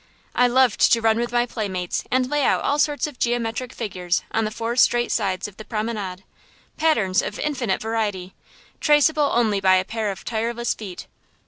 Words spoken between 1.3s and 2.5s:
my playmates and lay